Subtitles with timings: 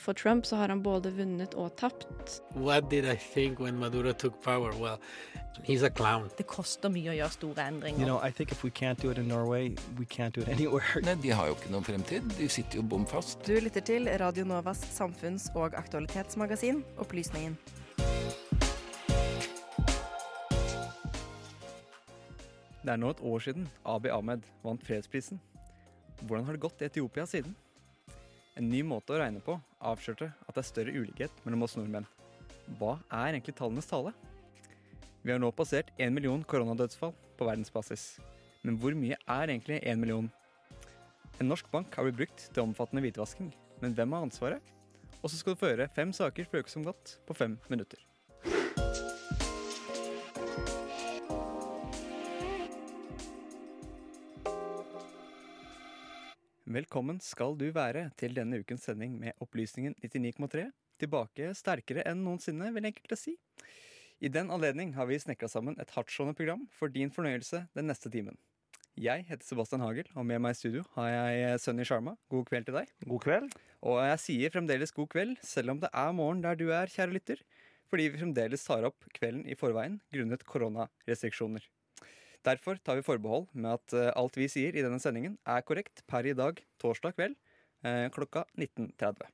[0.00, 2.40] For Trump så har han både vunnet og tapt.
[2.56, 4.72] What did I think when Maduro took power?
[4.80, 4.98] Well,
[5.62, 6.30] he's a clown.
[6.38, 8.00] Det koster mye å gjøre store endringer.
[8.00, 10.48] You know, I think if we can't do it in Norway, we can't do it
[10.56, 11.02] anywhere.
[11.04, 12.32] Nei, De har jo ikke noen fremtid.
[12.38, 13.44] De sitter jo bom fast.
[13.44, 17.58] Du lytter til Radio Novas samfunns- og aktualitetsmagasin Opplysningen.
[22.80, 25.40] Det er nå et år siden Abiy Ahmed vant fredsprisen.
[26.24, 27.52] Hvordan har det gått i Etiopia siden?
[28.58, 32.08] En ny måte å regne på avslørte at det er større ulikhet mellom oss nordmenn.
[32.80, 34.12] Hva er egentlig tallenes tale?
[35.22, 38.18] Vi har nå passert én million koronadødsfall på verdensbasis.
[38.64, 40.28] Men hvor mye er egentlig én million?
[41.40, 44.76] En norsk bank har blitt brukt til omfattende hvitvasking, men hvem har ansvaret?
[45.20, 48.09] Og så skal du få høre fem saker fra uka som gått på fem minutter.
[56.70, 60.68] Velkommen skal du være til denne ukens sending med Opplysningen 99,3.
[61.02, 63.32] Tilbake sterkere enn noensinne, vil enkelte si.
[64.22, 68.12] I den anledning har vi snekra sammen et hardtslående program for din fornøyelse den neste
[68.14, 68.38] timen.
[68.94, 72.14] Jeg heter Sebastian Hagel, og med meg i studio har jeg Sunny Sharma.
[72.30, 72.94] God kveld til deg.
[73.02, 73.50] God kveld.
[73.82, 77.16] Og jeg sier fremdeles god kveld, selv om det er morgen der du er, kjære
[77.16, 77.42] lytter.
[77.90, 81.66] Fordi vi fremdeles tar opp kvelden i forveien grunnet koronarestriksjoner.
[82.46, 86.00] Derfor tar vi forbehold med at eh, alt vi sier i denne sendingen er korrekt
[86.08, 87.36] per i dag, torsdag kveld
[87.84, 89.28] eh, klokka 19.30.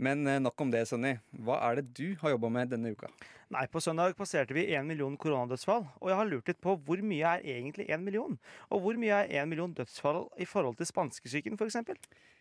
[0.00, 1.16] Men eh, nok om det, Sunny.
[1.44, 3.10] Hva er det du har jobba med denne uka?
[3.50, 7.02] Nei, På søndag passerte vi én million koronadødsfall, og jeg har lurt litt på hvor
[7.04, 8.38] mye er egentlig én million?
[8.70, 11.82] Og hvor mye er én million dødsfall i forhold til spanskesyken, f.eks.?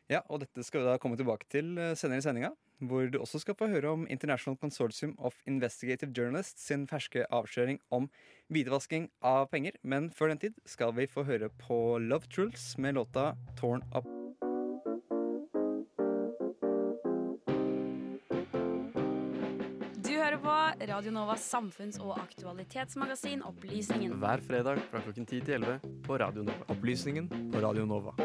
[0.09, 2.49] Ja, og dette skal vi da komme tilbake til eh, senere i sendinga,
[2.81, 7.77] hvor du også skal få høre om International Consortium of Investigative Journalists sin ferske avsløring
[7.93, 8.07] om
[8.49, 9.77] hvitvasking av penger.
[9.83, 14.09] Men før den tid skal vi få høre på Love Trulls med låta Torn Up.
[20.01, 20.57] Du hører på
[20.89, 24.17] Radio Novas samfunns- og aktualitetsmagasin Opplysningen.
[24.17, 26.65] Hver fredag fra klokken 10 til 11 på Radio Nova.
[26.73, 28.17] Opplysningen på Radio Nova.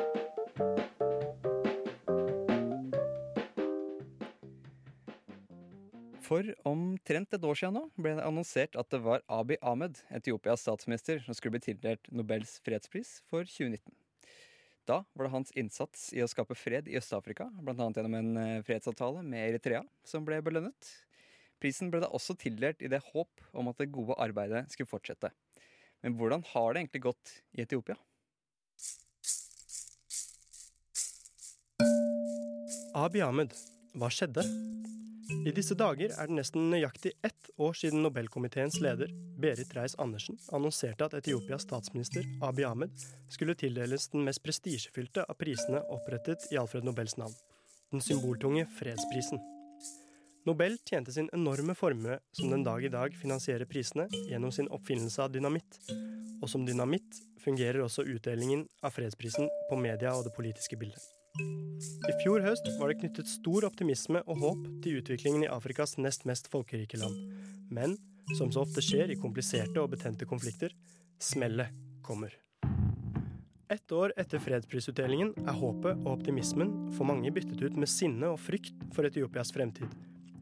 [6.24, 10.62] For omtrent et år siden nå ble det annonsert at det var Abiy Ahmed, Etiopias
[10.64, 13.92] statsminister, som skulle bli tildelt Nobels fredspris for 2019.
[14.88, 17.74] Da var det hans innsats i å skape fred i Øst-Afrika, bl.a.
[17.76, 20.90] gjennom en eh, fredsavtale med Eritrea, som ble belønnet.
[21.60, 25.32] Prisen ble da også tildelt i det håp om at det gode arbeidet skulle fortsette.
[26.04, 27.96] Men hvordan har det egentlig gått i Etiopia?
[32.94, 33.56] Abiy Ahmed,
[33.96, 34.44] hva skjedde?
[35.30, 39.08] I disse dager er det nesten nøyaktig ett år siden Nobelkomiteens leder,
[39.40, 42.92] Berit Reiss-Andersen, annonserte at Etiopias statsminister Abiy Ahmed
[43.32, 47.32] skulle tildeles den mest prestisjefylte av prisene opprettet i Alfred Nobels navn,
[47.94, 49.40] den symboltunge fredsprisen.
[50.44, 55.24] Nobel tjente sin enorme formue som den dag i dag finansierer prisene gjennom sin oppfinnelse
[55.24, 55.80] av dynamitt,
[56.42, 61.23] og som dynamitt fungerer også utdelingen av fredsprisen på media og det politiske bildet.
[61.34, 66.22] I fjor høst var det knyttet stor optimisme og håp til utviklingen i Afrikas nest
[66.30, 67.16] mest folkerike land.
[67.74, 67.96] Men,
[68.38, 70.70] som så ofte skjer i kompliserte og betente konflikter,
[71.18, 71.74] smellet
[72.06, 72.36] kommer.
[73.66, 78.38] Ett år etter fredsprisutdelingen er håpet og optimismen for mange byttet ut med sinne og
[78.38, 79.90] frykt for Etiopias fremtid.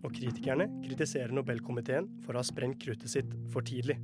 [0.02, 3.96] Og kritikerne kritiserer Nobelkomiteen for å ha sprengt kruttet sitt for tidlig.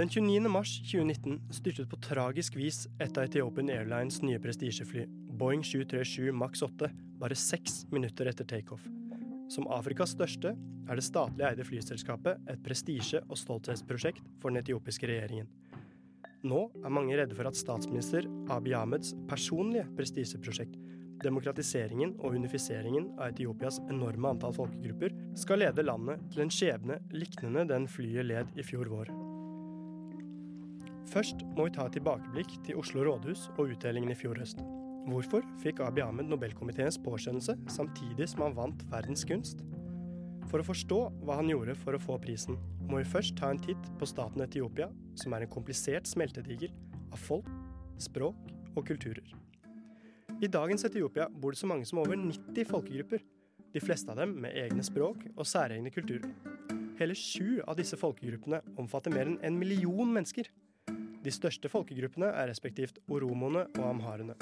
[0.00, 0.48] Den 29.
[0.48, 5.02] mars 2019 styrtet på tragisk vis et av Etiopian Airlines nye prestisjefly,
[5.40, 8.82] Boeing 737 Max 8, bare seks minutter etter takeoff.
[9.48, 15.08] Som Afrikas største er det statlig eide flyselskapet et prestisje- og stolthetsprosjekt for den etiopiske
[15.08, 15.48] regjeringen.
[16.44, 20.76] Nå er mange redde for at statsminister Abiy Ahmeds personlige prestisjeprosjekt,
[21.24, 27.64] demokratiseringen og unifiseringen av Etiopias enorme antall folkegrupper, skal lede landet til en skjebne liknende
[27.68, 29.12] den flyet led i fjor vår.
[31.10, 34.60] Først må vi ta et tilbakeblikk til Oslo rådhus og utdelingen i fjor høst.
[35.08, 39.62] Hvorfor fikk Abiy Ahmed Nobelkomiteens påskjønnelse samtidig som han vant verdens kunst?
[40.50, 42.58] For å forstå hva han gjorde for å få prisen,
[42.90, 46.74] må vi først ta en titt på staten Etiopia, som er en komplisert smeltedigel
[47.14, 47.48] av folk,
[48.02, 49.24] språk og kulturer.
[50.40, 53.24] I dagens Etiopia bor det så mange som over 90 folkegrupper,
[53.70, 56.32] de fleste av dem med egne språk og særegne kulturer.
[57.00, 60.50] Hele sju av disse folkegruppene omfatter mer enn en million mennesker.
[61.20, 64.36] De største folkegruppene er respektivt oromoene og amharene,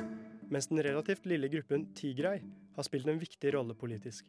[0.52, 2.42] mens den relativt lille gruppen tigray
[2.76, 4.28] har spilt en viktig rolle politisk.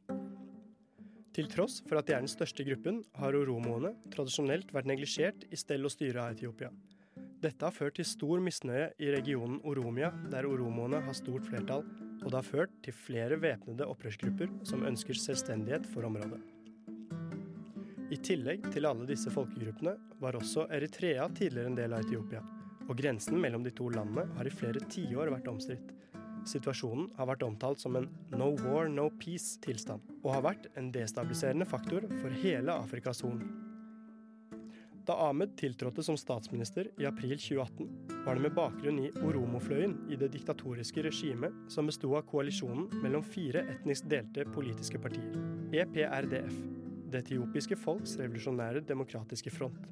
[1.36, 5.60] Til tross for at de er den største gruppen, har oromoene tradisjonelt vært neglisjert i
[5.60, 6.71] stell og styre av Etiopia.
[7.39, 11.86] Dette har ført til stor misnøye i regionen Oromia, der oromoene har stort flertall,
[12.19, 16.42] og det har ført til flere væpnede opprørsgrupper som ønsker selvstendighet for området.
[18.12, 22.44] I tillegg til alle disse folkegruppene var også Eritrea tidligere en del av Etiopia,
[22.89, 25.94] og grensen mellom de to landene har i flere tiår vært omstridt.
[26.47, 31.68] Situasjonen har vært omtalt som en no war, no peace-tilstand, og har vært en destabiliserende
[31.68, 33.44] faktor for hele Afrikas Horn.
[35.09, 37.88] Da Ahmed tiltrådte som statsminister i april 2018,
[38.25, 43.25] var det med bakgrunn i Oromo-fløyen i det diktatoriske regimet som besto av koalisjonen mellom
[43.25, 45.33] fire etnisk delte politiske partier,
[45.74, 46.59] EPRDF,
[47.09, 49.88] Det etiopiske folks revolusjonære demokratiske front.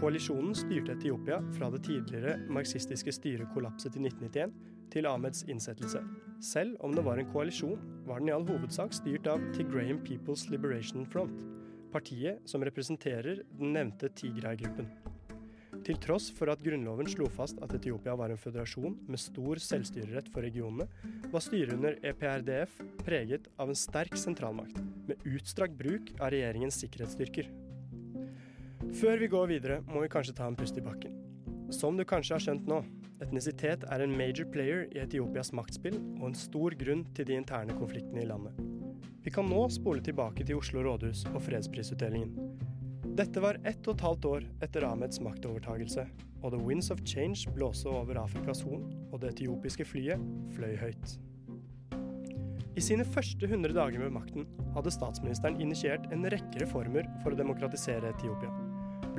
[0.00, 6.02] Koalisjonen styrte Etiopia fra det tidligere marxistiske styret kollapset i 1991 til Ahmeds innsettelse.
[6.40, 10.46] Selv om det var en koalisjon, var den i all hovedsak styrt av Tigrayan People's
[10.50, 11.44] Liberation Front,
[11.92, 14.88] partiet som representerer den nevnte Tigray-gruppen.
[15.86, 20.28] Til tross for at grunnloven slo fast at Etiopia var en føderasjon med stor selvstyrerett
[20.32, 20.86] for regionene,
[21.32, 22.74] var styret under EPRDF
[23.06, 24.76] preget av en sterk sentralmakt,
[25.08, 27.48] med utstrakt bruk av regjeringens sikkerhetsstyrker.
[29.00, 31.29] Før vi går videre, må vi kanskje ta en pust i bakken.
[31.70, 32.80] Som du kanskje har skjønt nå,
[33.22, 37.76] etnisitet er en major player i Etiopias maktspill og en stor grunn til de interne
[37.78, 38.58] konfliktene i landet.
[39.22, 42.34] Vi kan nå spole tilbake til Oslo rådhus og fredsprisutdelingen.
[43.20, 46.06] Dette var ett og et halvt år etter Ahmeds maktovertagelse,
[46.40, 50.22] og The Winds of Change blåste over Afrikas Horn, og det etiopiske flyet
[50.56, 51.18] fløy høyt.
[52.78, 57.38] I sine første 100 dager med makten hadde statsministeren initiert en rekke reformer for å
[57.38, 58.69] demokratisere Etiopia.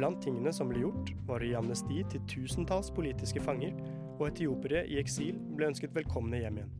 [0.01, 3.75] Blant tingene som ble gjort, var å gi amnesti til tusentalls politiske fanger,
[4.15, 6.71] og etiopere i eksil ble ønsket velkomne hjem igjen.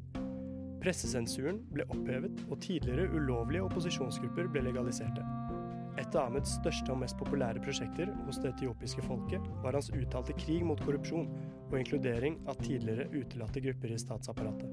[0.82, 5.22] Pressesensuren ble opphevet, og tidligere ulovlige opposisjonsgrupper ble legaliserte.
[6.02, 10.34] Et av Ahmeds største og mest populære prosjekter hos det etiopiske folket var hans uttalte
[10.42, 11.30] krig mot korrupsjon
[11.68, 14.66] og inkludering av tidligere utelatte grupper i statsapparatet.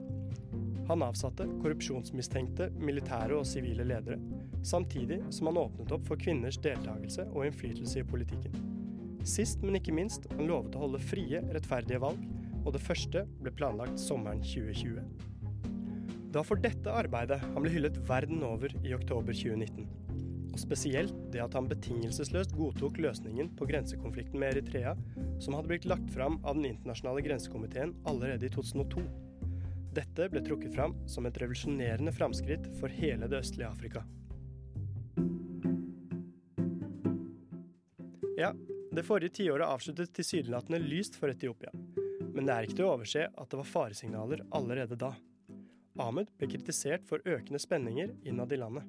[0.88, 4.16] Han avsatte korrupsjonsmistenkte militære og sivile ledere,
[4.66, 8.54] samtidig som han åpnet opp for kvinners deltakelse og innflytelse i politikken.
[9.28, 12.22] Sist, men ikke minst, han lovet å holde frie, rettferdige valg,
[12.64, 15.02] og det første ble planlagt sommeren 2020.
[16.28, 19.86] Det var for dette arbeidet han ble hyllet verden over i oktober 2019.
[20.52, 24.92] Og spesielt det at han betingelsesløst godtok løsningen på grensekonflikten med Eritrea,
[25.40, 29.04] som hadde blitt lagt fram av Den internasjonale grensekomiteen allerede i 2002.
[29.96, 34.04] Dette ble trukket fram som et revolusjonerende framskritt for hele det østlige Afrika.
[38.38, 38.52] Ja,
[38.92, 41.72] det forrige tiåret avsluttet tilsynelatende lyst for Etiopia.
[42.34, 45.08] Men det er ikke til å overse at det var faresignaler allerede da.
[45.98, 48.86] Ahmed ble kritisert for økende spenninger innad i landet.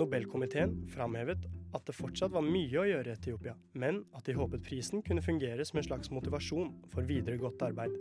[0.00, 1.44] Nobelkomiteen framhevet
[1.76, 5.26] at det fortsatt var mye å gjøre i Etiopia, men at de håpet prisen kunne
[5.28, 7.92] fungere som en slags motivasjon for videre godt arbeid.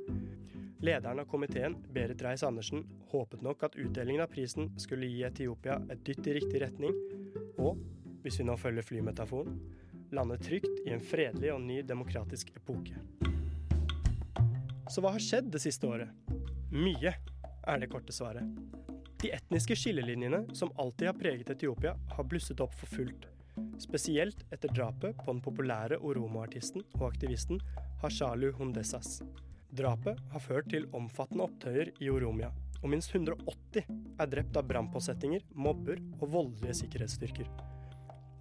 [0.80, 6.08] Lederen av komiteen, Berit Reiss-Andersen, håpet nok at utdelingen av prisen skulle gi Etiopia et
[6.08, 6.96] dytt i riktig retning,
[7.60, 7.84] og,
[8.24, 9.60] hvis vi nå følger flymetaforen,
[10.16, 12.98] lande trygt i en fredelig og ny demokratisk epoke.
[14.90, 16.10] Så hva har skjedd det siste året?
[16.74, 17.14] Mye,
[17.70, 18.46] er det korte svaret.
[19.22, 23.28] De etniske skillelinjene som alltid har preget Etiopia, har blusset opp for fullt.
[23.82, 27.60] Spesielt etter drapet på den populære oromo-artisten og aktivisten
[28.02, 29.20] Hashalu Hundesas.
[29.76, 33.84] Drapet har ført til omfattende opptøyer i Oromia, og minst 180
[34.20, 37.52] er drept av brannpåsettinger, mobber og voldelige sikkerhetsstyrker.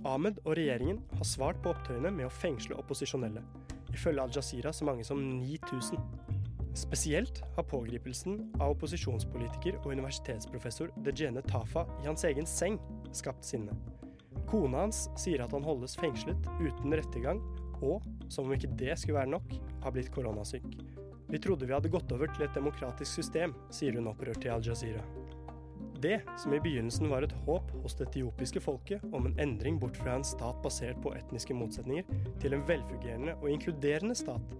[0.06, 3.42] Ahmed og regjeringen har svart på opptøyene med å fengsle opposisjonelle.
[3.94, 5.98] Ifølge Al-Jazeera så mange som 9000.
[6.78, 12.78] Spesielt har pågripelsen av opposisjonspolitiker og universitetsprofessor Dejene Tafa i hans egen seng
[13.16, 13.74] skapt sinne.
[14.48, 17.42] Kona hans sier at han holdes fengslet uten rettergang,
[17.82, 20.66] og, som om ikke det skulle være nok, har blitt koronasyk.
[21.28, 25.02] Vi trodde vi hadde gått over til et demokratisk system, sier hun opprørt til Al-Jazeera.
[25.98, 29.98] Det som i begynnelsen var et håp hos det etiopiske folket om en endring bort
[29.98, 32.06] fra en stat basert på etniske motsetninger,
[32.38, 34.54] til en velfungerende og inkluderende stat,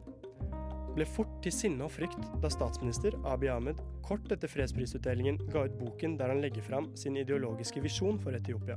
[0.99, 5.77] ble fort til sinne og frykt da statsminister Abiy Ahmed kort etter fredsprisutdelingen ga ut
[5.79, 8.75] boken der han legger fram sin ideologiske visjon for Etiopia.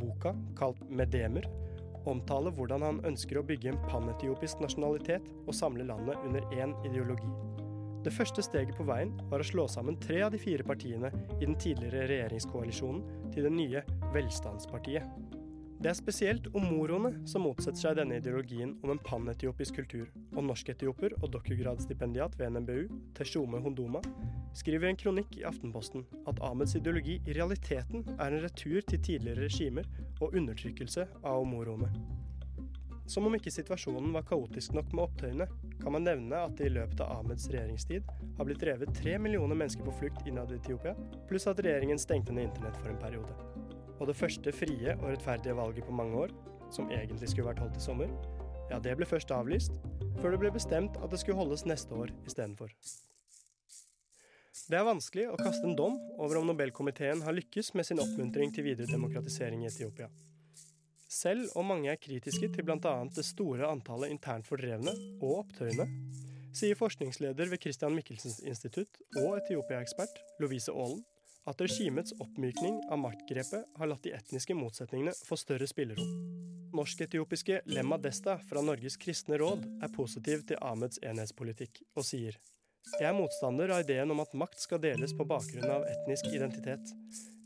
[0.00, 1.48] Boka, kalt Medemer,
[2.08, 7.32] omtaler hvordan han ønsker å bygge en panetiopisk nasjonalitet og samle landet under én ideologi.
[8.00, 11.44] Det første steget på veien var å slå sammen tre av de fire partiene i
[11.44, 13.82] den tidligere regjeringskoalisjonen til det nye
[14.14, 15.04] Velstandspartiet.
[15.80, 21.14] Det er spesielt omoroene som motsetter seg denne ideologien om en panetiopisk kultur, og norsketioper
[21.18, 24.02] og doktorgradsstipendiat ved NMBU, Teshome Hondoma,
[24.56, 29.44] skriver en kronikk i Aftenposten at Ahmeds ideologi i realiteten er en retur til tidligere
[29.44, 29.88] regimer
[30.20, 31.92] og undertrykkelse av omoroene.
[33.08, 35.48] Som om ikke situasjonen var kaotisk nok med opptøyene,
[35.82, 38.06] kan man nevne at det i løpet av Ahmeds regjeringstid
[38.38, 40.94] har blitt drevet tre millioner mennesker på flukt innad i Etiopia,
[41.28, 43.36] pluss at regjeringen stengte ned internett for en periode.
[44.00, 46.34] Og det første frie og rettferdige valget på mange år,
[46.72, 48.12] som egentlig skulle vært holdt i sommer,
[48.70, 49.76] ja, det ble først avlyst,
[50.20, 52.72] før det ble bestemt at det skulle holdes neste år istedenfor.
[54.70, 58.52] Det er vanskelig å kaste en dom over om Nobelkomiteen har lykkes med sin oppmuntring
[58.54, 60.06] til videre demokratisering i Etiopia.
[61.10, 62.92] Selv om mange er kritiske til bl.a.
[63.10, 65.88] det store antallet internt fordrevne og opptøyene,
[66.54, 71.02] sier forskningsleder ved Christian Michelsens institutt og Etiopia-ekspert Lovise Aalen
[71.50, 76.12] at regimets oppmykning av maktgrepet har latt de etniske motsetningene få større spillerom.
[76.78, 82.38] Norsk-etiopiske Lemma Desta fra Norges kristne råd er positiv til Ahmeds enhetspolitikk og sier
[82.96, 86.94] jeg er motstander av ideen om at makt skal deles på bakgrunn av etnisk identitet.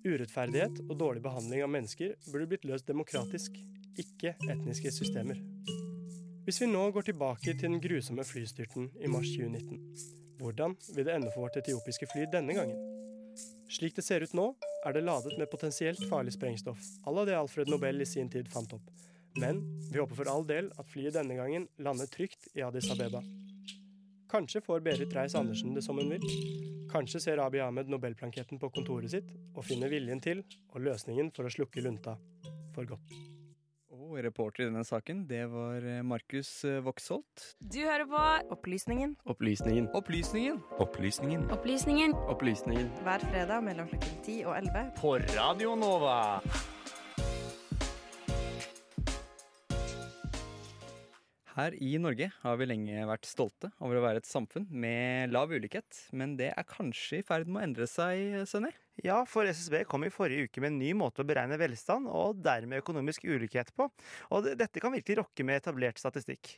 [0.05, 3.55] Urettferdighet og dårlig behandling av mennesker burde blitt løst demokratisk,
[3.97, 5.39] ikke etniske systemer.
[6.45, 9.79] Hvis vi nå går tilbake til den grusomme flystyrten i mars 2019,
[10.43, 12.77] hvordan vil det ende for vårt etiopiske fly denne gangen?
[13.73, 14.51] Slik det ser ut nå,
[14.85, 18.53] er det ladet med potensielt farlig sprengstoff, à la det Alfred Nobel i sin tid
[18.53, 18.93] fant opp.
[19.41, 23.25] Men vi håper for all del at flyet denne gangen lander trygt i Addis Abeba.
[24.35, 26.25] Kanskje får Berit Reiss-Andersen det som hun vil.
[26.91, 31.47] Kanskje ser Abiy Ahmed nobelplanketten på kontoret sitt og finner viljen til og løsningen for
[31.47, 32.17] å slukke lunta
[32.75, 33.15] for godt.
[33.95, 36.51] Og reporter i denne saken, det var Markus
[36.83, 37.47] Voksholt.
[37.63, 38.27] Du hører på
[38.59, 39.87] Opplysningen Opplysningen.
[39.95, 40.59] Opplysningen.
[40.83, 41.49] Opplysningen.
[41.55, 42.19] Opplysningen.
[42.27, 42.95] Opplysningen.
[43.07, 46.19] hver fredag mellom klokken 10 og 11 På Radio Nova.
[51.55, 55.53] Her i Norge har vi lenge vært stolte over å være et samfunn med lav
[55.55, 58.73] ulikhet, men det er kanskje i ferd med å endre seg, Sønni?
[59.07, 62.41] Ja, for SSB kom i forrige uke med en ny måte å beregne velstand og
[62.43, 63.87] dermed økonomisk ulikhet på.
[64.35, 66.57] Og dette kan virkelig rokke med etablert statistikk.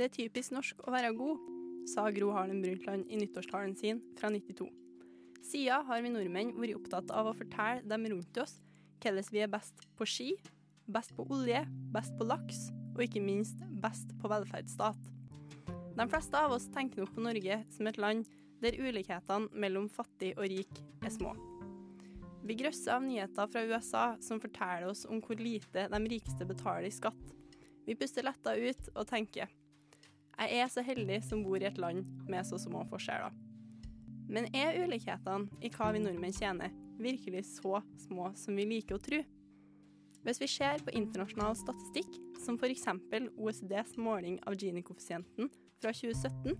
[0.00, 1.44] Det er typisk norsk å være god,
[1.92, 4.64] sa Gro Harlem Brundtland i nyttårstalen sin fra 92.
[5.44, 8.62] Siden har vi nordmenn vært opptatt av å fortelle dem rundt oss
[9.00, 10.30] hvordan vi er best på ski,
[10.90, 11.64] best på olje,
[11.94, 15.10] best på laks og ikke minst best på velferdsstat.
[15.96, 18.26] De fleste av oss tenker nok på Norge som et land
[18.60, 21.32] der ulikhetene mellom fattig og rik er små.
[22.44, 26.88] Vi grøsser av nyheter fra USA som forteller oss om hvor lite de rikeste betaler
[26.88, 27.34] i skatt.
[27.86, 29.48] Vi puster letta ut og tenker
[30.40, 33.34] jeg er så heldig som bor i et land med så små forskjeller.
[34.30, 39.02] Men er ulikhetene i hva vi nordmenn tjener, virkelig så små som vi liker å
[39.02, 39.20] tro?
[40.24, 42.10] Hvis vi ser på internasjonal statistikk,
[42.44, 42.86] som f.eks.
[43.36, 45.48] OECDs måling av Gini-koeffisienten
[45.80, 46.58] fra 2017,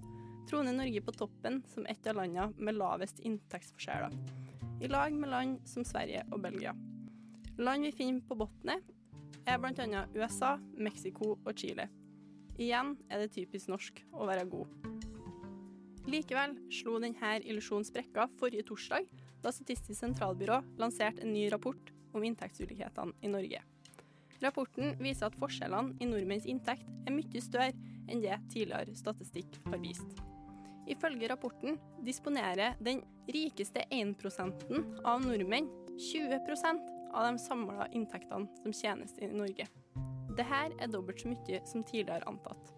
[0.48, 4.16] troner Norge på toppen som et av landene med lavest inntektsforskjeller,
[4.80, 6.72] i lag med land som Sverige og Belgia.
[7.60, 8.80] Land vi finner på bunnen,
[9.44, 10.04] er bl.a.
[10.16, 11.90] USA, Mexico og Chile.
[12.60, 14.72] Igjen er det typisk norsk å være god.
[16.10, 19.04] Likevel slo denne illusjonen sprekka forrige torsdag,
[19.42, 23.62] da Statistisk sentralbyrå lanserte en ny rapport om inntektsulikhetene i Norge.
[24.40, 27.74] Rapporten viser at forskjellene i nordmenns inntekt er mye større
[28.10, 30.22] enn det tidligere statistikk har vist.
[30.90, 34.64] Ifølge rapporten disponerer den rikeste 1%
[35.04, 35.68] av nordmenn
[36.00, 39.68] 20% av de samla inntektene som tjenes i Norge.
[40.30, 42.72] Dette er dobbelt så mye som tidligere antatt.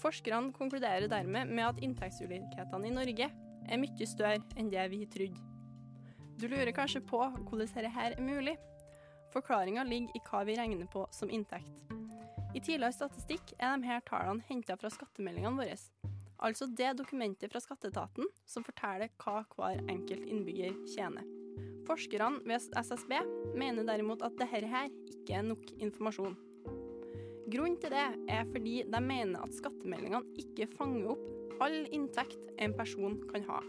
[0.00, 5.53] Forskerne konkluderer dermed med at inntektsulikhetene i Norge er mye større enn det vi trodde.
[6.34, 8.56] Du lurer kanskje på hvordan dette er mulig?
[9.34, 11.84] Forklaringa ligger i hva vi regner på som inntekt.
[12.54, 15.76] I tidligere statistikk er de her tallene henta fra skattemeldingene våre.
[16.44, 21.26] Altså det dokumentet fra skatteetaten som forteller hva hver enkelt innbygger tjener.
[21.86, 23.14] Forskerne ved SSB
[23.54, 26.34] mener derimot at dette her ikke er nok informasjon.
[27.52, 32.74] Grunnen til det er fordi de mener at skattemeldingene ikke fanger opp all inntekt en
[32.74, 33.62] person kan ha.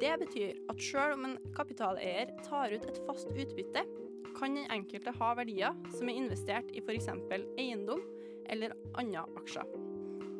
[0.00, 3.84] Det betyr at selv om en kapitaleier tar ut et fast utbytte,
[4.32, 7.10] kan den enkelte ha verdier som er investert i f.eks.
[7.60, 8.00] eiendom
[8.50, 9.68] eller andre aksjer.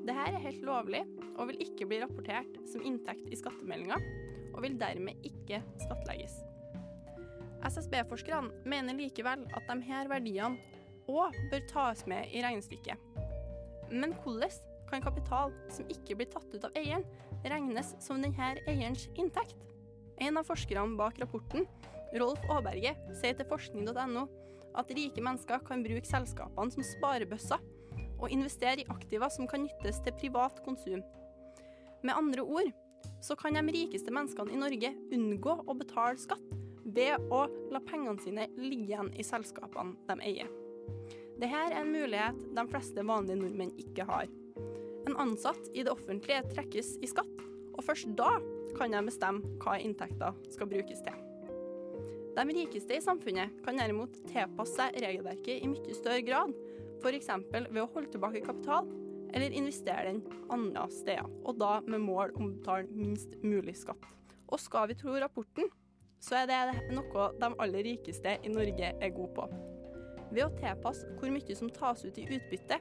[0.02, 1.02] Dette er helt lovlig
[1.36, 4.00] og vil ikke bli rapportert som inntekt i skattemeldinga,
[4.52, 6.40] og vil dermed ikke skattlegges.
[7.62, 10.58] SSB-forskerne mener likevel at her verdiene
[11.10, 12.98] òg bør tas med i regnestykket.
[13.92, 14.50] Men hvordan
[14.90, 17.06] kan kapital som ikke blir tatt ut av eieren,
[17.50, 19.56] regnes som denne eierens inntekt?
[20.22, 21.66] En av forskerne bak rapporten,
[22.20, 24.26] Rolf Aaberge, sier til forskning.no
[24.78, 27.60] at rike mennesker kan bruke selskapene som sparebøsser
[28.22, 31.02] og investere i aktiver som kan nyttes til privat konsum.
[32.02, 32.70] Med andre ord
[33.22, 38.20] så kan de rikeste menneskene i Norge unngå å betale skatt ved å la pengene
[38.22, 40.50] sine ligge igjen i selskapene de eier.
[41.38, 44.30] Dette er en mulighet de fleste vanlige nordmenn ikke har.
[45.08, 47.31] En ansatt i det offentlige trekkes i skatt,
[47.76, 48.36] og først da
[48.76, 51.18] kan de bestemme hva inntekter skal brukes til.
[52.32, 56.54] De rikeste i samfunnet kan derimot tilpasse seg regelverket i mye større grad,
[57.02, 57.28] f.eks.
[57.52, 58.88] ved å holde tilbake kapital
[59.32, 64.04] eller investere den andre steder, og da med mål om å betale minst mulig skatt.
[64.52, 65.68] Og skal vi tro rapporten,
[66.22, 69.46] så er det noe de aller rikeste i Norge er gode på.
[70.32, 72.78] Ved å tilpasse hvor mye som tas ut i utbytte,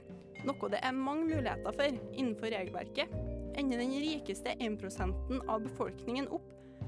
[0.48, 3.16] noe det er mange muligheter for innenfor regelverket,
[3.60, 6.48] ender den rikeste 1% av befolkningen opp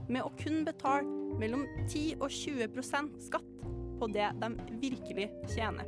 [0.10, 1.08] med å kun betale
[1.40, 3.52] mellom 10 og 20% skatt
[4.00, 4.50] på det de
[4.82, 5.88] virkelig tjener.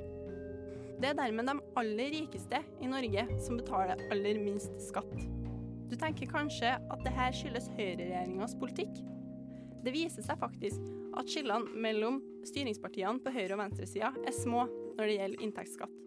[0.95, 5.17] Det er dermed de aller rikeste i Norge som betaler aller minst skatt.
[5.89, 9.03] Du tenker kanskje at dette skyldes høyreregjeringas politikk?
[9.85, 10.81] Det viser seg faktisk
[11.15, 14.65] at skillene mellom styringspartiene på høyre- og venstresida er små
[14.95, 16.04] når det gjelder inntektsskatt.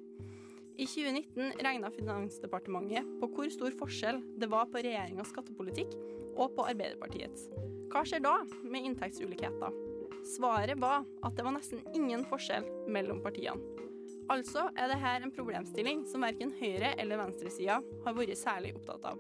[0.79, 5.97] I 2019 regna Finansdepartementet på hvor stor forskjell det var på regjeringas skattepolitikk
[6.39, 7.49] og på Arbeiderpartiets.
[7.91, 9.75] Hva skjer da med inntektsulikheter?
[10.37, 13.59] Svaret var at det var nesten ingen forskjell mellom partiene.
[14.31, 19.19] Altså er dette en problemstilling som verken høyre- eller venstresida har vært særlig opptatt av.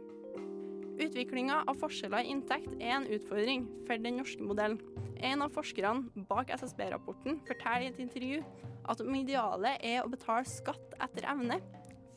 [0.99, 4.79] Utviklinga av forskjeller i inntekt er en utfordring for den norske modellen.
[5.27, 8.45] En av forskerne bak SSB-rapporten forteller i et intervju
[8.88, 11.61] at om idealet er å betale skatt etter evne,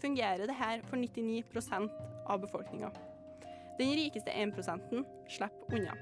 [0.02, 1.92] fungerer det her for 99%
[2.32, 2.92] av befolkninga.
[3.80, 4.56] Den rikeste 1
[5.30, 5.96] slipper unna.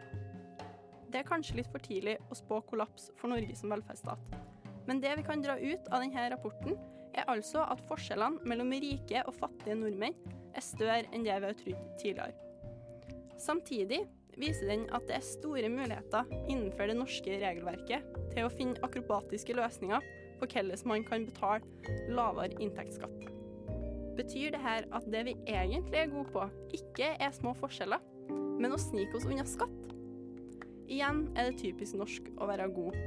[1.10, 4.38] Det er kanskje litt for tidlig å spå kollaps for Norge som velferdsstat.
[4.86, 6.78] Men det vi kan dra ut av denne rapporten,
[7.18, 10.16] er altså at forskjellene mellom rike og fattige nordmenn
[10.54, 12.36] er større enn det vi har trodd tidligere.
[13.40, 14.04] Samtidig
[14.40, 19.56] viser den at det er store muligheter innenfor det norske regelverket til å finne akrobatiske
[19.58, 20.06] løsninger
[20.40, 23.30] på hvordan man kan betale lavere inntektsskatt.
[24.20, 26.44] Betyr det her at det vi egentlig er gode på,
[26.76, 28.02] ikke er små forskjeller,
[28.60, 29.94] men å snike oss unna skatt?
[30.90, 32.98] Igjen er det typisk norsk å være god,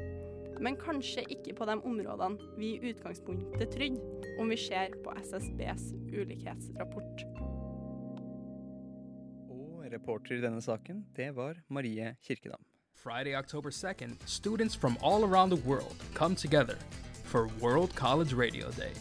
[0.62, 4.00] men kanskje ikke på de områdene vi i utgangspunktet trodde,
[4.40, 7.24] om vi ser på SSBs ulikhetsrapport.
[9.52, 12.62] Og reporter i denne saken, det var Marie Kirkedam.
[12.94, 16.78] Friday, October 2nd, students from all around the world come together
[17.32, 18.92] for World College Radio Day.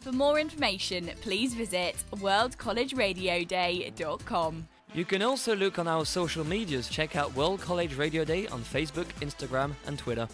[0.00, 4.68] For more information, please visit worldcollegeradioday.com.
[4.94, 6.88] You can also look on our social medias.
[6.88, 10.28] Check out World College Radio Day on Facebook, Instagram, and Twitter.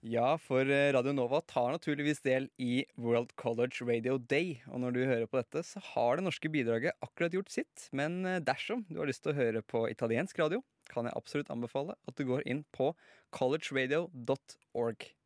[0.00, 4.62] Ja, for eh, Radio Nova tar naturligvis del i World College Radio Day.
[4.70, 7.88] Og når du hører på dette, så har det norske bidraget akkurat gjort sitt.
[7.90, 11.50] Men eh, dersom du har lyst til å høre på italiensk radio, kan jeg absolutt
[11.50, 12.94] anbefale at du går inn på
[13.34, 15.17] collegeradio.org.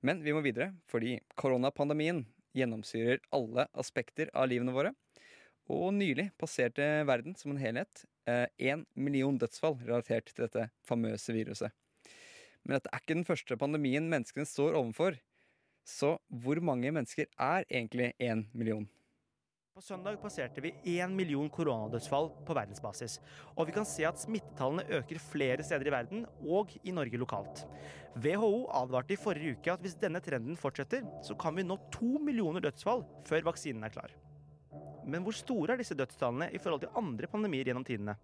[0.00, 2.24] Men vi må videre, fordi koronapandemien
[2.56, 4.94] gjennomsyrer alle aspekter av livene våre.
[5.70, 8.04] Og nylig passerte verden som en helhet
[8.58, 11.70] én million dødsfall relatert til dette famøse viruset.
[12.64, 15.16] Men dette er ikke den første pandemien menneskene står overfor.
[15.86, 18.88] Så hvor mange mennesker er egentlig én million?
[19.80, 23.14] Søndag passerte vi én million koronadødsfall på verdensbasis.
[23.56, 27.62] Og vi kan se at smittetallene øker flere steder i verden, og i Norge lokalt.
[28.12, 32.20] WHO advarte i forrige uke at hvis denne trenden fortsetter, så kan vi nå to
[32.20, 34.12] millioner dødsfall før vaksinen er klar.
[35.08, 38.18] Men hvor store er disse dødstallene i forhold til andre pandemier gjennom tidene?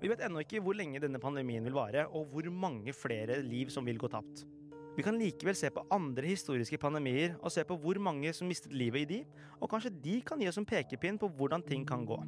[0.00, 3.68] Vi vet ennå ikke hvor lenge denne pandemien vil vare, og hvor mange flere liv
[3.68, 4.46] som vil gå tapt.
[4.94, 8.74] Vi kan likevel se på andre historiske pandemier og se på hvor mange som mistet
[8.74, 9.20] livet i de,
[9.58, 12.20] og kanskje de kan gi oss en pekepinn på hvordan ting kan gå.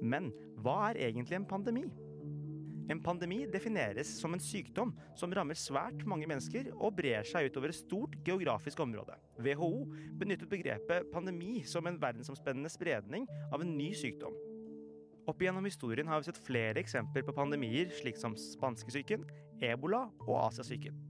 [0.00, 0.28] Men
[0.60, 1.86] hva er egentlig en pandemi?
[2.90, 7.72] En pandemi defineres som en sykdom som rammer svært mange mennesker og brer seg utover
[7.72, 9.14] et stort geografisk område.
[9.38, 9.70] WHO
[10.20, 14.34] benyttet begrepet pandemi som en verdensomspennende spredning av en ny sykdom.
[15.30, 19.24] Opp igjennom historien har vi sett flere eksempler på pandemier, slik som spanskesyken,
[19.62, 21.09] ebola og asiasyken.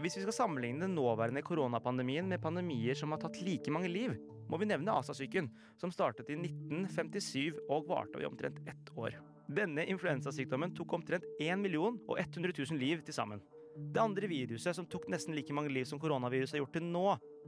[0.00, 4.14] Hvis vi skal sammenligne den nåværende koronapandemien med pandemier som har tatt like mange liv,
[4.48, 5.50] må vi nevne asasyken,
[5.80, 9.18] som startet i 1957 og varte i omtrent ett år.
[9.52, 13.44] Denne influensasykdommen tok omtrent 1 million og 100 000 liv til sammen.
[13.76, 17.06] Det andre viruset som tok nesten like mange liv som koronaviruset har gjort til nå,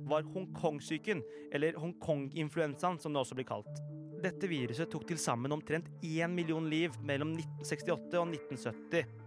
[0.09, 1.21] var Hongkong-syken,
[1.53, 3.85] eller Hongkong-influensaen som det også blir kalt.
[4.25, 9.24] Dette viruset tok til sammen omtrent 1 million liv mellom 1968 og 1970.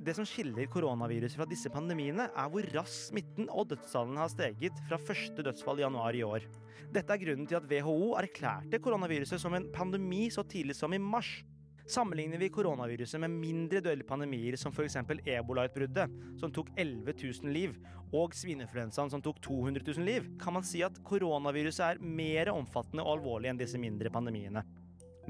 [0.00, 4.78] Det som skiller koronaviruset fra disse pandemiene, er hvor raskt smitten og dødstallene har steget
[4.88, 6.46] fra første dødsfall i januar i år.
[6.90, 11.02] Dette er grunnen til at WHO erklærte koronaviruset som en pandemi så tidlig som i
[11.04, 11.42] mars.
[11.90, 14.96] Sammenligner vi koronaviruset med mindre dødelige pandemier som f.eks.
[15.20, 17.76] ebolautbruddet, som tok 11 000 liv,
[18.16, 23.04] og svineinfluensaen som tok 200 000 liv, kan man si at koronaviruset er mer omfattende
[23.04, 24.64] og alvorlig enn disse mindre pandemiene.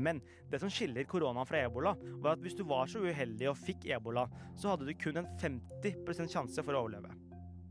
[0.02, 3.58] Men det som skiller koronaen fra ebola, var at hvis du var så uheldig og
[3.60, 4.26] fikk ebola,
[4.58, 7.12] så hadde du kun en 50 sjanse for å overleve.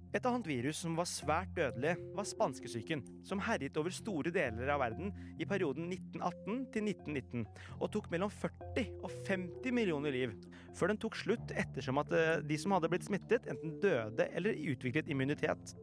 [0.09, 4.81] Et annet virus som var svært dødelig, var spanskesyken, som herjet over store deler av
[4.81, 7.43] verden i perioden 1918 til 1919,
[7.77, 10.33] og tok mellom 40 og 50 millioner liv,
[10.73, 14.57] før den tok slutt ettersom at eh, de som hadde blitt smittet, enten døde eller
[14.73, 15.75] utviklet immunitet.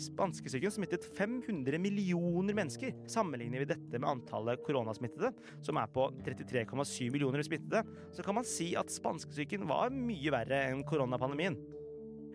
[0.00, 2.94] Spanskesyken smittet 500 millioner mennesker.
[3.10, 5.32] Sammenligner vi dette med antallet koronasmittede,
[5.64, 10.64] som er på 33,7 millioner smittede, så kan man si at spanskesyken var mye verre
[10.70, 11.58] enn koronapandemien.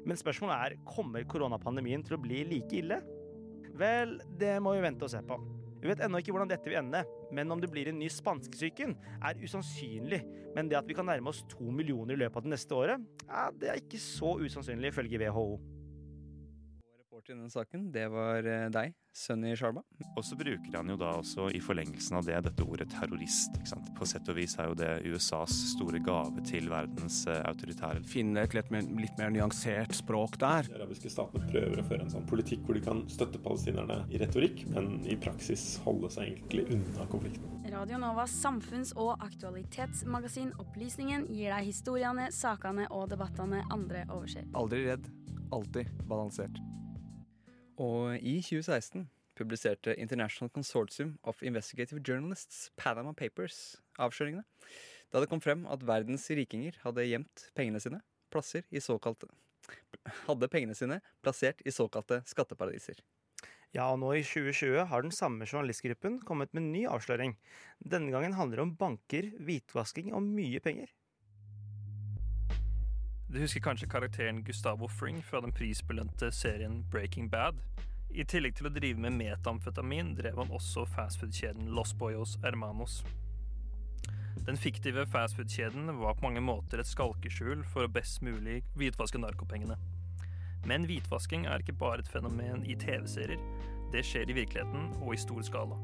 [0.08, 3.02] Men spørsmålet er kommer koronapandemien til å bli like ille?
[3.78, 5.38] Vel, det må vi vente og se på.
[5.78, 7.04] Vi vet ennå ikke hvordan dette vil ende,
[7.36, 10.24] men om det blir en ny spanskesyken, er usannsynlig.
[10.56, 13.04] Men det at vi kan nærme oss to millioner i løpet av det neste året,
[13.28, 15.60] ja, det er ikke så usannsynlig, ifølge WHO.
[17.18, 19.82] Reporter i denne saken, det var eh, deg, Sunny Sharma.
[20.20, 23.58] Og så bruker han jo da også i forlengelsen av det dette ordet terrorist.
[23.58, 23.90] ikke sant?
[23.98, 28.44] På sett og vis er jo det USAs store gave til verdens uh, autoritære Finne
[28.46, 30.70] et litt mer, litt mer, nyansert språk der.
[30.70, 34.22] De arabiske statene prøver å føre en sånn politikk hvor de kan støtte palestinerne i
[34.22, 37.50] retorikk, men i praksis holde seg egentlig unna konflikten.
[37.74, 44.46] Radio Novas samfunns- og aktualitetsmagasin Opplysningen gir deg historiene, sakene og debattene andre overser.
[44.54, 45.10] Aldri redd,
[45.50, 46.62] alltid balansert.
[47.78, 54.46] Og i 2016 publiserte International Consortium of Investigative Journalists Panama Papers avsløringene.
[55.14, 58.02] Da det kom frem at verdens rikinger hadde gjemt pengene sine
[58.34, 59.30] plasser i såkalte
[60.28, 63.00] hadde pengene sine plassert i såkalte skatteparadiser.
[63.76, 67.36] Ja, og nå i 2020 har den samme journalistgruppen kommet med ny avsløring.
[67.84, 70.94] Denne gangen handler det om banker, hvitvasking og mye penger.
[73.28, 77.58] Du husker kanskje karakteren Gustavo Fring fra den prisbelønte serien Breaking Bad.
[78.16, 83.02] I tillegg til å drive med metamfetamin drev han også fastfood-kjeden Los Boyos Hermanos.
[84.48, 89.76] Den fiktive fastfood-kjeden var på mange måter et skalkeskjul for å best mulig hvitvaske narkopengene.
[90.64, 93.44] Men hvitvasking er ikke bare et fenomen i TV-serier.
[93.92, 95.76] Det skjer i virkeligheten og i stor skala.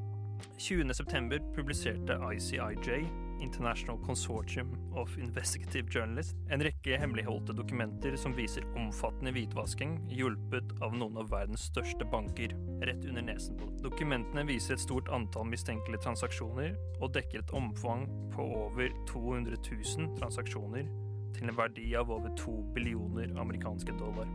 [0.64, 3.04] 20.9 publiserte ICIJ,
[3.44, 10.96] International Consortium of Investigative Journalists, en rekke hemmeligholdte dokumenter som viser omfattende hvitvasking, hjulpet av
[10.96, 12.56] noen av verdens største banker,
[12.88, 13.68] rett under nesen på.
[13.84, 20.16] Dokumentene viser et stort antall mistenkelige transaksjoner, og dekker et omfang på over 200 000
[20.22, 20.88] transaksjoner
[21.34, 24.30] til en verdi av over 2 billioner amerikanske dollar.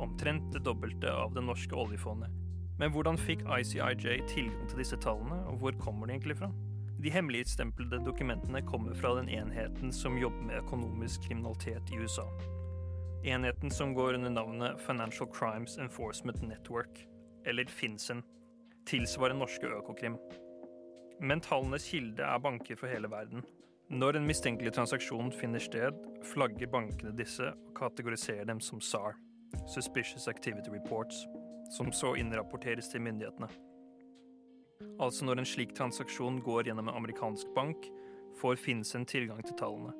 [0.00, 2.32] Omtrent det dobbelte av det norske oljefondet.
[2.80, 6.48] Men hvordan fikk ICIJ tilgang til disse tallene, og hvor kommer de egentlig fra?
[7.02, 12.26] De hemmelighetstemplede dokumentene kommer fra den enheten som jobber med økonomisk kriminalitet i USA.
[13.24, 17.06] Enheten som går under navnet Financial Crimes Enforcement Network,
[17.46, 18.20] eller FINCEN,
[18.86, 20.18] tilsvarer norske Økokrim.
[21.20, 23.48] Men tallenes kilde er banker fra hele verden.
[23.88, 25.96] Når en mistenkelig transaksjon finner sted,
[26.34, 29.16] flagger bankene disse og kategoriserer dem som SAR,
[29.72, 31.24] Suspicious Activity Reports,
[31.76, 33.48] som så innrapporteres til myndighetene.
[35.00, 37.88] Altså når en slik transaksjon går gjennom en amerikansk bank,
[38.40, 39.92] får FINCEN tilgang til tallene.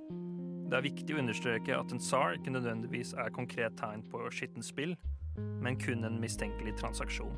[0.70, 4.64] Det er viktig å understreke at en SAR ikke nødvendigvis er konkret tegn på skittent
[4.64, 4.94] spill,
[5.36, 7.36] men kun en mistenkelig transaksjon.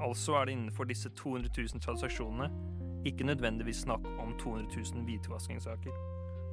[0.00, 2.50] Altså er det innenfor disse 200 000 transaksjonene
[3.06, 5.90] ikke nødvendigvis snakk om 200 000 hvitvaskingssaker.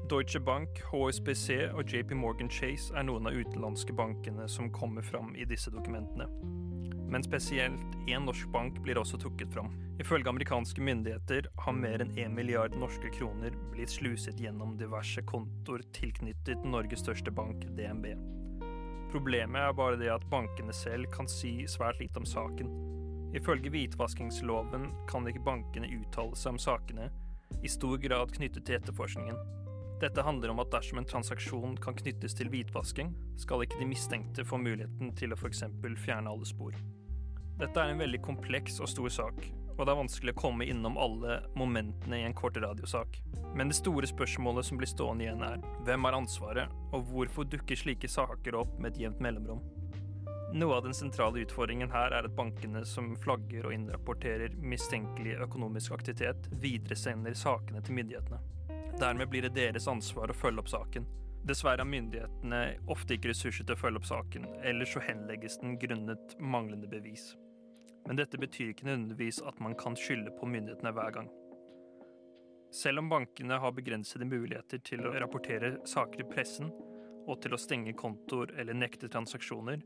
[0.09, 5.35] Deutsche Bank, HSBC og JP Morgan Chase er noen av utenlandske bankene som kommer fram
[5.35, 6.27] i disse dokumentene.
[7.13, 9.67] Men spesielt én norsk bank blir også trukket fram.
[10.01, 15.83] Ifølge amerikanske myndigheter har mer enn 1 milliard norske kroner blitt sluset gjennom diverse kontoer
[15.93, 18.15] tilknyttet Norges største bank, DNB.
[19.13, 22.73] Problemet er bare det at bankene selv kan si svært lite om saken.
[23.37, 27.11] Ifølge hvitvaskingsloven kan ikke bankene uttale seg om sakene,
[27.61, 29.37] i stor grad knyttet til etterforskningen.
[30.01, 34.49] Dette handler om at dersom en transaksjon kan knyttes til hvitvasking, skal ikke de mistenkte
[34.49, 35.63] få muligheten til å f.eks.
[36.01, 36.73] fjerne alle spor.
[37.59, 39.43] Dette er en veldig kompleks og stor sak,
[39.75, 43.19] og det er vanskelig å komme innom alle momentene i en kort radiosak.
[43.53, 47.77] Men det store spørsmålet som blir stående igjen er hvem har ansvaret, og hvorfor dukker
[47.77, 49.61] slike saker opp med et jevnt mellomrom?
[50.53, 55.95] Noe av den sentrale utfordringen her er at bankene som flagger og innrapporterer mistenkelig økonomisk
[55.95, 58.41] aktivitet, videresender sakene til myndighetene.
[59.01, 61.07] Dermed blir det deres ansvar å følge opp saken.
[61.43, 62.59] Dessverre har myndighetene
[62.93, 67.33] ofte ikke ressurser til å følge opp saken, eller så henlegges den grunnet manglende bevis.
[68.07, 71.27] Men dette betyr ikke nødvendigvis at man kan skylde på myndighetene hver gang.
[72.73, 76.71] Selv om bankene har begrensede muligheter til å rapportere saker i pressen
[77.27, 79.83] og til å stenge kontoer eller nekte transaksjoner,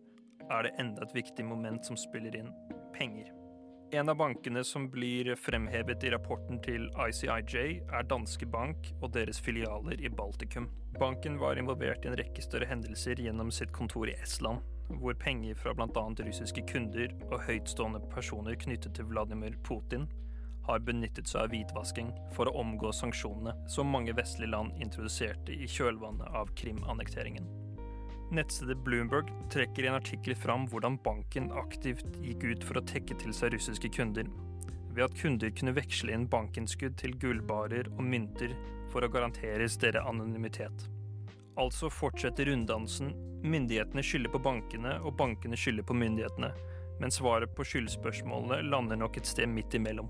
[0.48, 2.54] er det enda et viktig moment som spiller inn
[2.96, 3.34] penger.
[3.92, 9.40] En av bankene som blir fremhevet i rapporten til ICIJ, er Danske Bank og deres
[9.40, 10.66] filialer i Baltikum.
[11.00, 14.60] Banken var involvert i en rekke større hendelser gjennom sitt kontor i Estland,
[15.00, 16.04] hvor penger fra bl.a.
[16.20, 20.10] russiske kunder og høytstående personer knyttet til Vladimir Putin
[20.68, 25.72] har benyttet seg av hvitvasking for å omgå sanksjonene som mange vestlige land introduserte i
[25.72, 27.48] kjølvannet av Krim-annekteringen.
[28.32, 33.16] Nettstedet Bloomberg trekker i en artikkel fram hvordan banken aktivt gikk ut for å tekke
[33.22, 34.28] til seg russiske kunder,
[34.92, 38.52] ved at kunder kunne veksle inn bankinnskudd til gullbarer og mynter
[38.92, 40.88] for å garanteres deres anonymitet.
[41.58, 43.14] Altså fortsetter runddansen.
[43.48, 46.52] Myndighetene skylder på bankene, og bankene skylder på myndighetene.
[47.00, 50.10] Men svaret på skyldspørsmålene lander nok et sted midt imellom.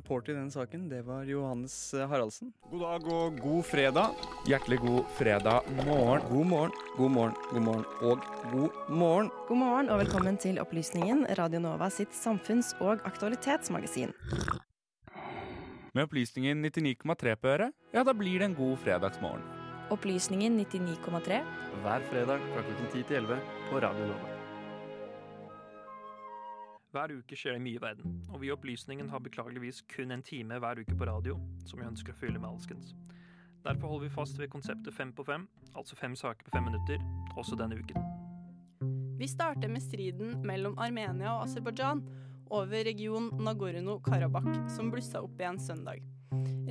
[0.00, 2.52] Reporter i denne saken, det var Johannes eh, Haraldsen.
[2.70, 4.24] God dag og god fredag.
[4.48, 6.24] Hjertelig god fredag morgen.
[6.30, 9.30] God morgen, god morgen, god morgen og god morgen.
[9.48, 14.14] God morgen og velkommen til Opplysningen, Radio Nova sitt samfunns- og aktualitetsmagasin.
[15.94, 19.42] Med opplysningen 99,3 på øret, ja da blir det en god fredagsmorgen.
[19.90, 21.40] Opplysningen 99,3.
[21.82, 24.29] Hver fredag fra klokken 10 til 11 på Radio Nova.
[26.90, 30.24] Hver uke skjer det mye i verden, og vi i Opplysningen har beklageligvis kun en
[30.26, 32.96] time hver uke på radio, som vi ønsker å fylle med alskens.
[33.62, 35.44] Derfor holder vi fast ved konseptet fem på fem,
[35.78, 37.04] altså fem saker på fem minutter,
[37.38, 38.08] også denne uken.
[39.20, 42.02] Vi starter med striden mellom Armenia og Aserbajdsjan
[42.50, 46.02] over regionen Nagorno-Karabakh, som blussa opp igjen søndag.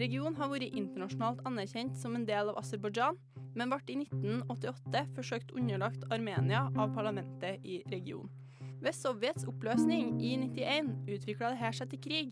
[0.02, 3.16] Regionen har vært internasjonalt anerkjent som en del av Aserbajdsjan,
[3.56, 8.36] men ble i 1988 forsøkt underlagt Armenia av parlamentet i regionen.
[8.80, 12.30] Ved Sovjets oppløsning i 91 utvikla dette seg til krig,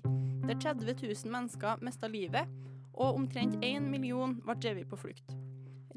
[0.47, 2.47] der 30 000 mennesker mista livet,
[2.95, 5.35] og omtrent 1 million ble drevet på flukt.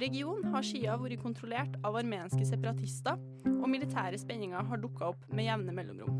[0.00, 3.20] Regionen har siden vært kontrollert av armenske separatister,
[3.60, 6.18] og militære spenninger har dukka opp med jevne mellomrom.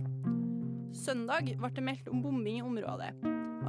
[0.95, 3.13] Søndag ble det meldt om bombing i området.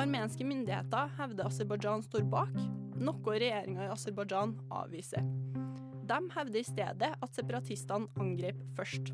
[0.01, 2.53] Armenske myndigheter hevder Aserbajdsjan står bak,
[3.01, 5.25] noe regjeringa i Aserbajdsjan avviser.
[6.11, 9.13] De hevder i stedet at separatistene angrep først.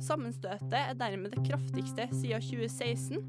[0.00, 3.22] Sammenstøtet er dermed det kraftigste siden 2016,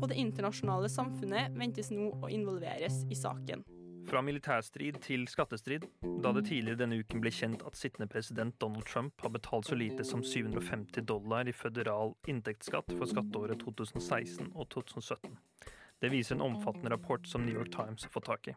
[0.00, 3.64] og det internasjonale samfunnet ventes nå å involveres i saken.
[4.06, 5.82] Fra militærstrid til skattestrid,
[6.22, 9.74] da det tidligere denne uken ble kjent at sittende president Donald Trump har betalt så
[9.78, 15.34] lite som 750 dollar i føderal inntektsskatt for skatteåret 2016 og 2017.
[16.02, 18.54] Det viser en omfattende rapport som New York Times har fått tak i.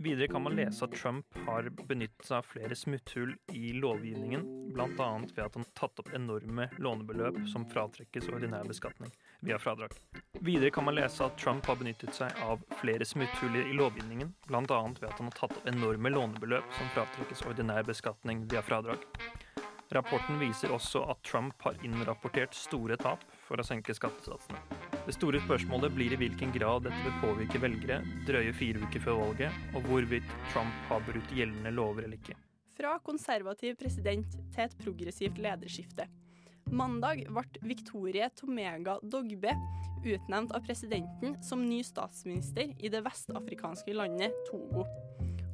[0.00, 5.08] Videre kan man lese at Trump har benyttet seg av flere smutthull i lovgivningen, bl.a.
[5.34, 9.12] ved at han har tatt opp enorme lånebeløp som fratrekkes ordinær beskatning
[9.44, 9.92] via fradrag.
[10.40, 14.62] Videre kan man lese at Trump har benyttet seg av flere smutthull i lovgivningen, bl.a.
[14.64, 19.04] ved at han har tatt opp enorme lånebeløp som fratrekkes ordinær beskatning via fradrag.
[19.92, 24.79] Rapporten viser også at Trump har innrapportert store tap for å senke skattesatsene.
[25.10, 27.96] Det store spørsmålet blir i hvilken grad dette vil påvirke velgere
[28.28, 32.36] drøye fire uker før valget, og hvorvidt Trump har brutt gjeldende lover eller ikke.
[32.76, 36.06] Fra konservativ president til et progressivt lederskifte.
[36.70, 39.56] Mandag ble Victorie Tomega Dogbe
[40.06, 44.86] utnevnt av presidenten som ny statsminister i det vestafrikanske landet Togo.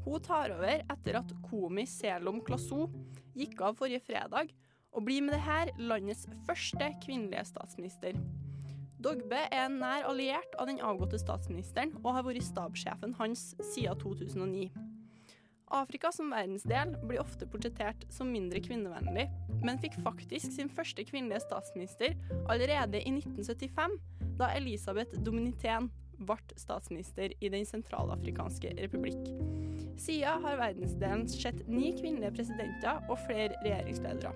[0.05, 2.90] Hun tar over etter at Komi Selom Klasso
[3.33, 4.53] gikk av forrige fredag,
[4.92, 8.21] og blir med dette landets første kvinnelige statsminister.
[9.07, 14.01] Dogbe er en nær alliert av den avgåtte statsministeren og har vært stabssjefen hans siden
[14.01, 14.64] 2009.
[15.77, 19.29] Afrika som verdensdel blir ofte portrettert som mindre kvinnevennlig,
[19.62, 22.19] men fikk faktisk sin første kvinnelige statsminister
[22.51, 23.97] allerede i 1975,
[24.42, 25.87] da Elisabeth Dominitén
[26.19, 29.31] ble statsminister i Den sentralafrikanske republikk.
[30.03, 34.35] Siden har verdensdelen sett ni kvinnelige presidenter og flere regjeringsledere.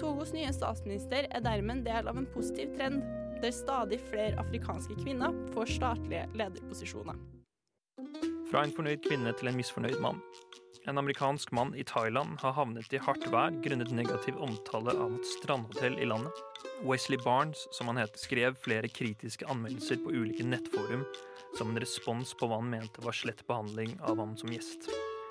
[0.00, 3.04] Togos nye statsminister er dermed en del av en positiv trend,
[3.42, 7.18] der stadig flere afrikanske kvinner får statlige lederposisjoner.
[8.50, 10.18] Fra en fornøyd kvinne til en misfornøyd mann.
[10.88, 15.28] En amerikansk mann i Thailand har havnet i hardt vær grunnet negativ omtale av et
[15.36, 16.40] strandhotell i landet.
[16.88, 21.04] Wesley Barnes, som han heter, skrev flere kritiske anmeldelser på ulike nettforum
[21.58, 24.88] som en respons på hva han mente var slett behandling av ham som gjest.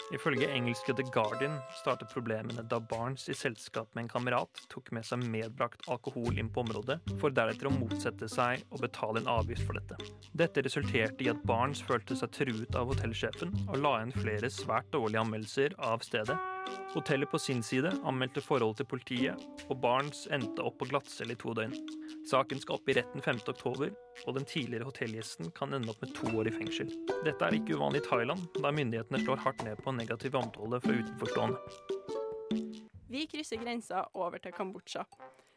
[0.10, 5.06] Ifølge engelske The Guardian startet problemene da Barnes i selskap med en kamerat tok med
[5.06, 9.67] seg medbrakt alkohol inn på området, for deretter å motsette seg og betale en avgift
[9.67, 10.00] for dette.
[10.34, 14.89] Dette resulterte i at Barnes følte seg truet av hotellsjefen og la inn flere svært
[14.95, 16.39] dårlige anmeldelser av stedet,
[16.93, 21.39] Hotellet på sin side anmeldte forholdet til politiet, og Barnes endte opp på glattcelle i
[21.39, 21.75] to døgn.
[22.29, 23.41] Saken skal opp i retten 5.
[23.53, 23.93] oktober,
[24.25, 26.91] og den tidligere hotellgjesten kan ende opp med to år i fengsel.
[27.25, 30.97] Dette er ikke uvanlig i Thailand, da myndighetene slår hardt ned på negativ omtale fra
[30.97, 31.58] utenforstående.
[33.10, 35.05] Vi krysser grensa over til Kambodsja,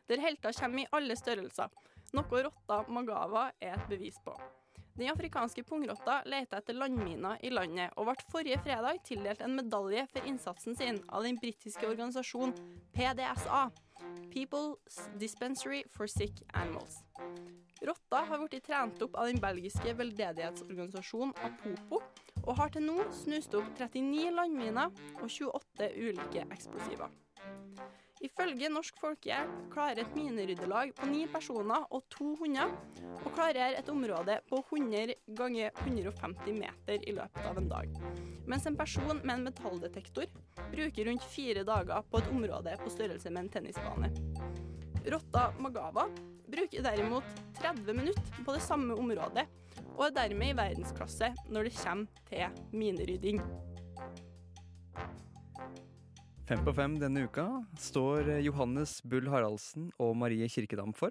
[0.09, 1.73] der helter kommer i alle størrelser,
[2.17, 4.37] noe rotta Magawa er et bevis på.
[4.95, 10.05] Den afrikanske pungrotta leter etter landminer i landet, og ble forrige fredag tildelt en medalje
[10.13, 12.53] for innsatsen sin av den britiske organisasjonen
[12.93, 13.63] PDSA,
[14.35, 17.01] People's Dispensary for Sick Animals.
[17.83, 22.03] Rotta har blitt trent opp av den belgiske veldedighetsorganisasjonen Apopo,
[22.45, 27.11] og har til nå snust opp 39 landminer og 28 ulike eksplosiver.
[28.23, 32.71] Ifølge Norsk Folkehjelp klarer et mineryddelag på ni personer og to hunder
[33.19, 37.97] å klarere et område på 100 ganger 150 meter i løpet av en dag.
[38.47, 40.31] Mens en person med en metalldetektor
[40.71, 44.13] bruker rundt fire dager på et område på størrelse med en tennisbane.
[45.11, 46.07] Rotta Magava
[46.47, 49.49] bruker derimot 30 minutter på det samme området,
[49.97, 53.43] og er dermed i verdensklasse når det kommer til minerydding.
[56.53, 57.47] Fem på fem denne uka
[57.81, 61.09] står Johannes Bull Haraldsen og Marie Kirkedam for.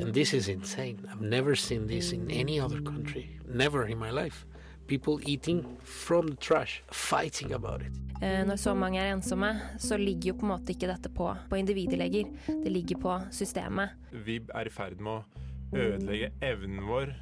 [0.00, 0.98] And this is insane.
[1.08, 3.38] I've never seen this in any other country.
[3.46, 4.44] Never in my life.
[4.88, 7.92] People eating from the trash, fighting about it.
[8.22, 11.30] Eh, Når så mange er ensomme, så ligger jo på en måte ikke dette på,
[11.48, 12.26] på individleger.
[12.48, 13.94] Det ligger på systemet.
[14.10, 17.14] Vi er i ferd med å ødelegge evnen vår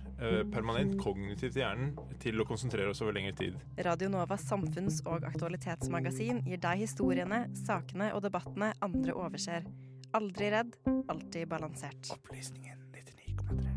[0.52, 3.56] permanent kognitivt i hjernen til å konsentrere oss over lengre tid.
[3.86, 9.66] Radio Novas samfunns- og aktualitetsmagasin gir deg historiene, sakene og debattene andre overser.
[10.14, 10.76] Aldri redd,
[11.10, 12.12] alltid balansert.
[12.14, 13.74] Opplysningen 99,3.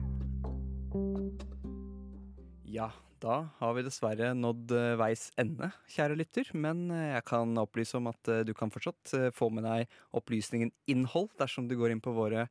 [2.70, 2.92] Ja,
[3.24, 6.52] da har vi dessverre nådd eh, veis ende, kjære lytter.
[6.54, 9.88] Men eh, jeg kan opplyse om at eh, du kan fortsatt eh, få med deg
[10.18, 12.46] opplysningen innhold dersom du går inn på våre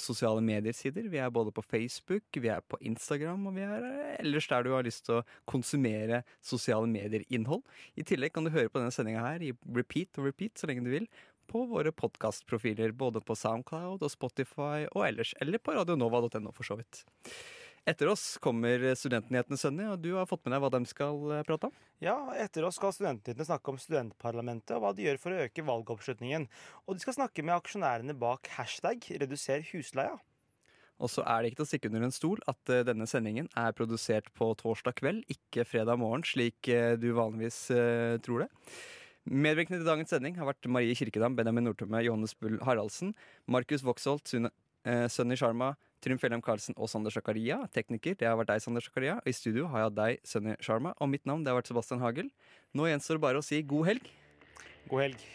[0.00, 1.08] sosiale medier-sider.
[1.12, 3.86] Vi er både på Facebook, vi er på Instagram, og vi er
[4.18, 7.64] ellers der du har lyst til å konsumere sosiale medier-innhold.
[7.96, 10.86] I tillegg kan du høre på denne sendinga her i repeat og repeat så lenge
[10.86, 11.08] du vil
[11.46, 16.78] på våre podkastprofiler, både på Soundcloud og Spotify og ellers, eller på radionova.no for så
[16.80, 17.04] vidt.
[17.86, 21.44] Etter oss kommer Studentnyhetene, Sønni, og du har fått med deg hva de skal eh,
[21.46, 21.74] prate om?
[22.02, 25.64] Ja, etter oss skal Studentnyhetene snakke om studentparlamentet og hva de gjør for å øke
[25.68, 26.48] valgoppslutningen.
[26.86, 30.18] Og de skal snakke med aksjonærene bak hashtag 'reduser husleia'.
[30.98, 33.46] Og så er det ikke til å stikke under en stol at eh, denne sendingen
[33.54, 37.70] er produsert på torsdag kveld, ikke fredag morgen, slik eh, du vanligvis
[38.26, 38.50] tror det.
[39.26, 43.14] Medvirkende til dagens sending har vært Marie Kirkedam, Benjamin Nordtømme, Johannes Bull Haraldsen,
[43.46, 48.62] Markus eh, Sunni Sharma, Trym Fjellheim Karlsen og Sander Sakaria Tekniker, det har vært deg,
[48.62, 50.94] Sander Sakaria Og i studio har jeg hatt deg, Sunny Sharma.
[51.00, 52.30] Og mitt navn det har vært Sebastian Hagel.
[52.76, 54.12] Nå gjenstår det bare å si god helg.
[54.90, 55.26] God helg.